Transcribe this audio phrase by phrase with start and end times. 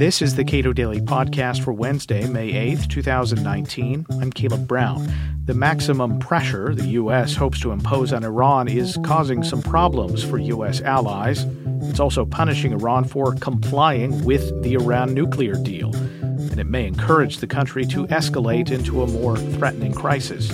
[0.00, 4.06] This is the Cato Daily Podcast for Wednesday, May 8th, 2019.
[4.12, 5.06] I'm Caleb Brown.
[5.44, 7.34] The maximum pressure the U.S.
[7.34, 10.80] hopes to impose on Iran is causing some problems for U.S.
[10.80, 11.44] allies.
[11.82, 17.36] It's also punishing Iran for complying with the Iran nuclear deal, and it may encourage
[17.36, 20.50] the country to escalate into a more threatening crisis.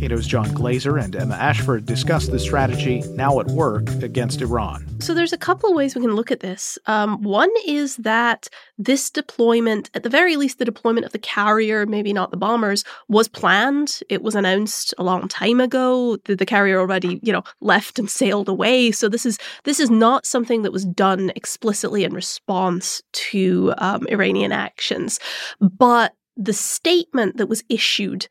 [0.00, 4.86] Cato's John Glaser and Emma Ashford discuss the strategy now at work against Iran.
[4.98, 6.78] So there's a couple of ways we can look at this.
[6.86, 8.48] Um, one is that
[8.78, 12.82] this deployment, at the very least, the deployment of the carrier, maybe not the bombers,
[13.08, 14.00] was planned.
[14.08, 16.16] It was announced a long time ago.
[16.24, 18.92] The, the carrier already, you know, left and sailed away.
[18.92, 24.06] So this is this is not something that was done explicitly in response to um,
[24.08, 25.20] Iranian actions,
[25.60, 28.26] but the statement that was issued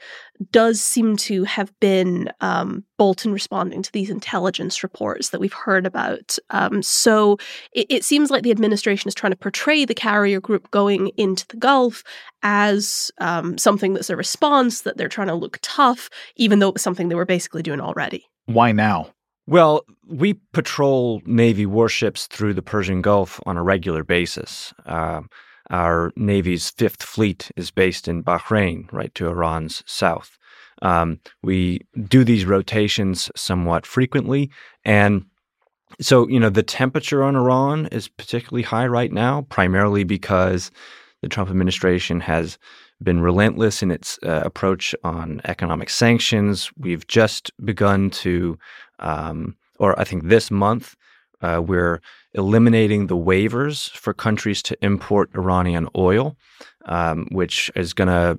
[0.52, 5.86] does seem to have been um, Bolton responding to these intelligence reports that we've heard
[5.86, 6.38] about.
[6.50, 7.38] Um, so
[7.74, 11.46] it, it, seems like the administration is trying to portray the carrier group going into
[11.48, 12.04] the Gulf
[12.42, 16.76] as um, something that's a response, that they're trying to look tough, even though it
[16.76, 18.26] was something they were basically doing already.
[18.46, 19.10] Why now?
[19.46, 24.74] Well, we patrol Navy warships through the Persian Gulf on a regular basis.
[24.86, 25.22] Uh,
[25.70, 30.38] our Navy's Fifth Fleet is based in Bahrain, right to Iran's south.
[30.82, 34.50] Um, we do these rotations somewhat frequently.
[34.86, 35.26] And
[36.00, 40.72] so, you know, the temperature on Iran is particularly high right now, primarily because
[41.22, 42.58] the Trump administration has
[43.02, 46.72] been relentless in its uh, approach on economic sanctions.
[46.78, 48.58] We've just begun to,
[49.00, 50.96] um, or I think this month,
[51.42, 52.02] uh, we're
[52.34, 56.36] eliminating the waivers for countries to import Iranian oil,
[56.86, 58.38] um, which is going to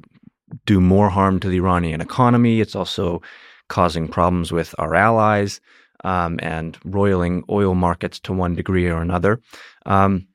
[0.67, 2.61] do more harm to the Iranian economy.
[2.61, 3.23] It's also
[3.69, 5.61] causing problems with our allies
[6.05, 9.41] um, and roiling oil markets to one degree or another.
[9.87, 10.27] Um,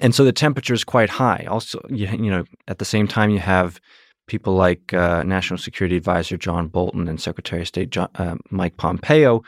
[0.00, 1.46] and so the temperature is quite high.
[1.48, 3.80] Also, you, you, know, at the same time, you have
[4.26, 8.76] people like uh, National Security Advisor John Bolton and Secretary of State John, uh, Mike
[8.76, 9.42] Pompeo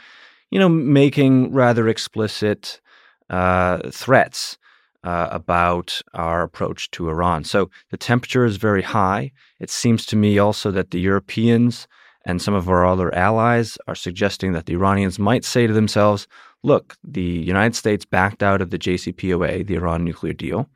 [0.53, 2.79] you know, making rather explicit
[3.31, 4.59] uh, threats
[5.03, 7.43] uh, about our approach to Iran.
[7.43, 9.33] So the temperature is very high.
[9.61, 11.89] It seems to me also that the Europeans
[12.27, 16.29] and some of our other allies are suggesting that the Iranians might say to themselves,
[16.63, 20.69] look, the United States backed out of the JCPOA, the Iran nuclear deal.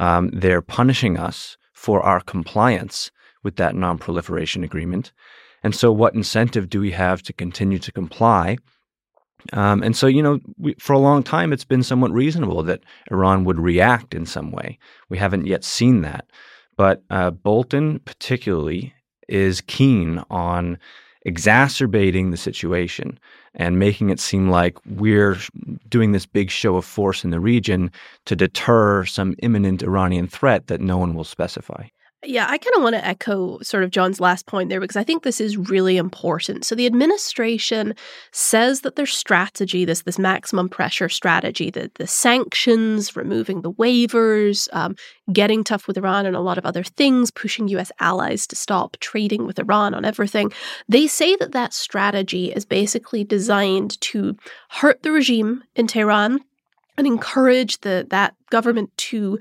[0.00, 3.12] Um, they're punishing us for our compliance
[3.44, 5.12] with that non-proliferation agreement.
[5.62, 8.58] And so, what incentive do we have to continue to comply
[9.52, 12.82] um, and so, you know, we, for a long time, it's been somewhat reasonable that
[13.10, 14.78] Iran would react in some way.
[15.08, 16.26] We haven't yet seen that.
[16.76, 18.94] But uh, Bolton, particularly,
[19.28, 20.78] is keen on
[21.24, 23.18] exacerbating the situation
[23.54, 25.38] and making it seem like we're
[25.88, 27.90] doing this big show of force in the region
[28.24, 31.86] to deter some imminent Iranian threat that no one will specify.
[32.24, 35.02] Yeah, I kind of want to echo sort of John's last point there because I
[35.02, 36.64] think this is really important.
[36.64, 37.94] So the administration
[38.30, 44.68] says that their strategy, this this maximum pressure strategy, the the sanctions, removing the waivers,
[44.72, 44.94] um,
[45.32, 47.90] getting tough with Iran, and a lot of other things, pushing U.S.
[47.98, 50.52] allies to stop trading with Iran on everything.
[50.88, 54.36] They say that that strategy is basically designed to
[54.68, 56.38] hurt the regime in Tehran
[56.96, 59.38] and encourage the that government to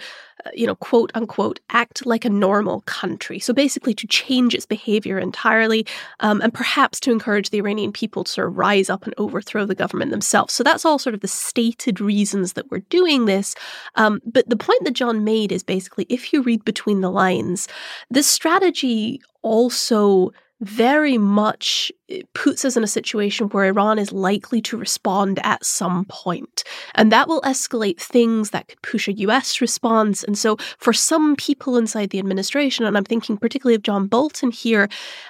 [0.53, 3.40] you know quote unquote act like a normal country.
[3.40, 5.85] So basically to change its behavior entirely
[6.19, 9.66] um, and perhaps to encourage the iranian people to sort of rise up and overthrow
[9.66, 10.53] the government themselves.
[10.53, 13.56] So that's all sort of the stated reasons that we're doing this.
[13.96, 17.68] Um, but the point that john made is basically if you read between the lines
[18.09, 21.91] this strategy also very much
[22.35, 26.63] puts us in a situation where Iran is likely to respond at some point.
[26.94, 30.23] And that will escalate things that could push a US response.
[30.23, 34.51] And so, for some people inside the administration, and I'm thinking particularly of John Bolton
[34.51, 34.88] here,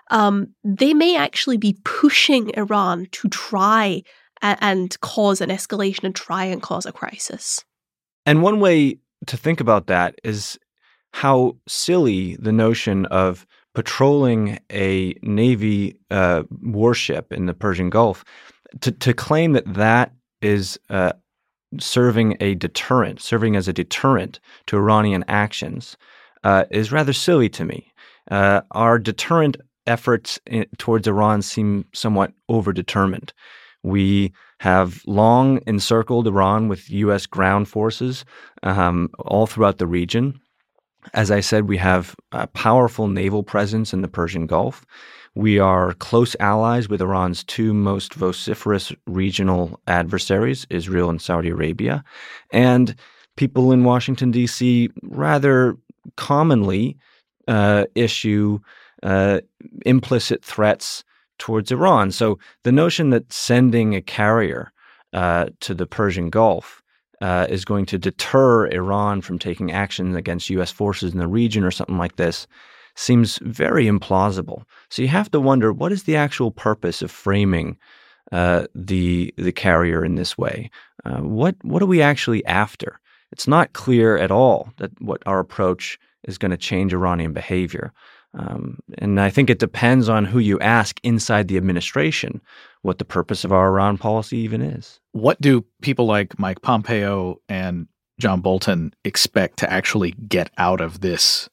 [0.09, 4.03] um, they may actually be pushing Iran to try
[4.41, 7.63] and, and cause an escalation and try and cause a crisis.
[8.25, 10.59] And one way to think about that is
[11.13, 18.23] how silly the notion of patrolling a Navy uh, warship in the Persian Gulf,
[18.82, 21.14] to, to claim that that is uh,
[21.79, 25.97] serving a deterrent, serving as a deterrent to Iranian actions,
[26.44, 27.91] uh, is rather silly to me.
[28.29, 29.58] Uh, our deterrent
[29.88, 33.32] efforts in, towards Iran seem somewhat overdetermined.
[33.84, 37.26] We have long encircled Iran with U.S.
[37.26, 38.26] ground forces
[38.64, 40.40] um, all throughout the region.
[41.13, 44.85] As I said, we have a powerful naval presence in the Persian Gulf.
[45.33, 52.03] We are close allies with Iran's two most vociferous regional adversaries, Israel and Saudi Arabia.
[52.51, 52.95] And
[53.37, 55.77] people in Washington, D.C., rather
[56.17, 56.97] commonly
[57.47, 58.59] uh, issue
[59.03, 59.39] uh,
[59.85, 61.03] implicit threats
[61.39, 62.11] towards Iran.
[62.11, 64.71] So the notion that sending a carrier
[65.13, 66.80] uh, to the Persian Gulf
[67.22, 70.72] uh, is going to deter Iran from taking action against U.S.
[70.72, 72.47] forces in the region or something like this
[72.96, 74.64] seems very implausible.
[74.90, 77.78] So you have to wonder what is the actual purpose of framing
[78.32, 80.70] uh, the the carrier in this way?
[81.06, 83.00] Uh, what what are we actually after?
[83.32, 87.94] It's not clear at all that what our approach is going to change Iranian behavior.
[88.33, 92.41] Um, and I think it depends on who you ask inside the administration
[92.81, 94.99] what the purpose of our Iran policy even is.
[95.11, 97.87] What do people like Mike Pompeo and
[98.19, 101.49] John Bolton expect to actually get out of this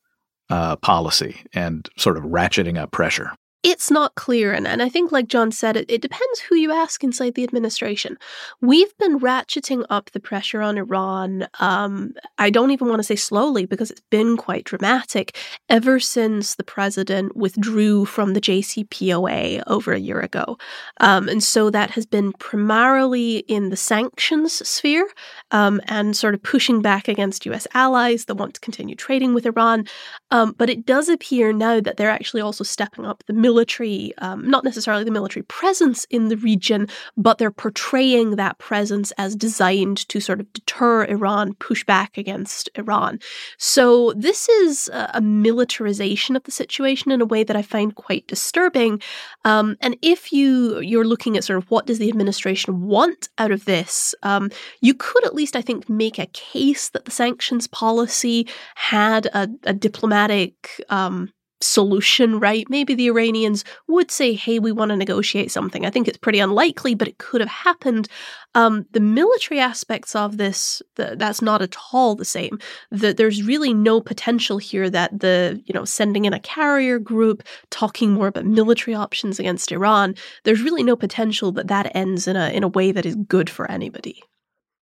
[0.51, 3.33] uh, policy and sort of ratcheting up pressure?
[3.65, 4.53] It's not clear.
[4.53, 7.43] And, and I think, like John said, it, it depends who you ask inside the
[7.43, 8.17] administration.
[8.61, 11.49] We've been ratcheting up the pressure on Iran.
[11.59, 15.37] Um, I don't even want to say slowly because it's been quite dramatic
[15.69, 20.57] ever since the president withdrew from the JCPOA over a year ago.
[21.01, 25.09] Um, and so that has been primarily in the sanctions sphere
[25.51, 29.47] um, and sort of pushing back against US allies that want to continue trading with
[29.47, 29.87] Iran.
[30.31, 34.39] Um, but it does appear now that they're actually also stepping up the military, um,
[34.55, 36.87] not necessarily the military presence in the region,
[37.17, 42.69] but they're portraying that presence as designed to sort of deter Iran, push back against
[42.75, 43.13] Iran.
[43.57, 48.27] So this is a, militarization of the situation in a way that I find quite
[48.27, 49.01] disturbing.
[49.45, 53.53] Um, and if you you're looking at sort of what does the administration want out
[53.57, 54.51] of this, um,
[54.81, 59.49] you could at least I think make a case that the sanctions policy had a,
[59.65, 60.53] a diplomatic
[60.89, 61.31] um,
[61.61, 62.69] solution, right?
[62.69, 65.85] Maybe the Iranians would say, hey, we want to negotiate something.
[65.85, 68.09] I think it's pretty unlikely, but it could have happened.
[68.55, 72.59] Um, the military aspects of this, the, that's not at all the same.
[72.91, 77.43] That there's really no potential here that the, you know, sending in a carrier group,
[77.71, 80.15] talking more about military options against Iran,
[80.45, 83.51] there's really no potential that that ends in a, in a way that is good
[83.51, 84.23] for anybody.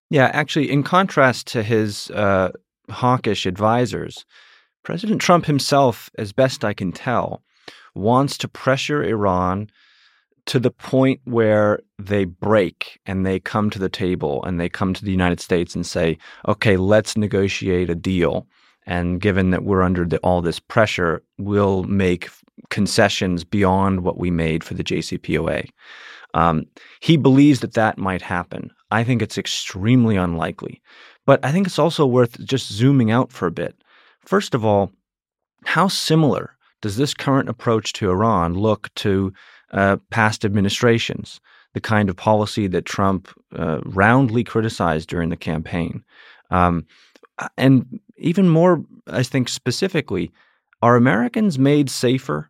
[0.10, 2.52] Yeah, actually, in contrast to his uh,
[2.90, 4.26] hawkish advisors,
[4.86, 7.42] President Trump himself, as best I can tell,
[7.96, 9.68] wants to pressure Iran
[10.46, 14.94] to the point where they break and they come to the table and they come
[14.94, 18.46] to the United States and say, okay, let's negotiate a deal.
[18.86, 22.30] And given that we're under the, all this pressure, we'll make
[22.70, 25.68] concessions beyond what we made for the JCPOA.
[26.36, 26.68] Um,
[27.00, 28.70] he believes that that might happen.
[28.92, 30.80] I think it's extremely unlikely.
[31.26, 33.76] But I think it's also worth just zooming out for a bit
[34.26, 34.92] First of all,
[35.66, 39.34] how similar does this current approach to Iran look to
[39.72, 41.40] uh, past administrations,
[41.74, 46.04] the kind of policy that Trump uh, roundly criticized during the campaign?
[46.52, 46.86] Um,
[47.58, 50.32] and even more, I think specifically,
[50.82, 52.50] are Americans made safer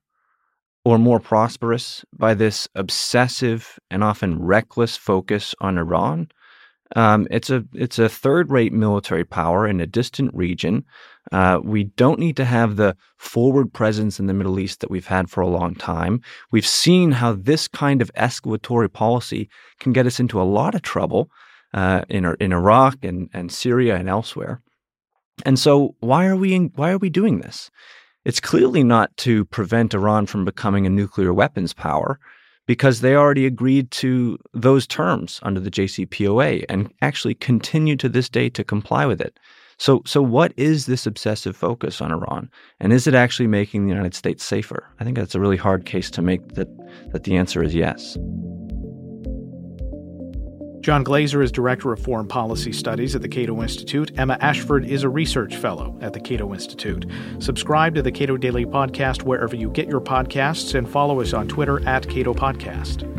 [0.83, 6.29] or more prosperous by this obsessive and often reckless focus on Iran?
[6.95, 10.85] Um, it's a it's a third rate military power in a distant region.
[11.31, 15.07] Uh, we don't need to have the forward presence in the Middle East that we've
[15.07, 16.21] had for a long time.
[16.51, 19.49] We've seen how this kind of escalatory policy
[19.79, 21.29] can get us into a lot of trouble
[21.73, 24.61] uh, in in Iraq and, and Syria and elsewhere.
[25.45, 27.69] And so, why are we in, why are we doing this?
[28.23, 32.19] It's clearly not to prevent Iran from becoming a nuclear weapons power
[32.65, 38.29] because they already agreed to those terms under the JCPOA and actually continue to this
[38.29, 39.37] day to comply with it.
[39.77, 43.91] So, so what is this obsessive focus on Iran, and is it actually making the
[43.91, 44.89] United States safer?
[44.99, 46.53] I think that's a really hard case to make.
[46.53, 46.69] That
[47.11, 48.17] that the answer is yes.
[50.85, 54.11] John Glaser is Director of Foreign Policy Studies at the Cato Institute.
[54.19, 57.07] Emma Ashford is a Research Fellow at the Cato Institute.
[57.39, 61.47] Subscribe to the Cato Daily Podcast wherever you get your podcasts and follow us on
[61.47, 63.14] Twitter at Cato Podcast.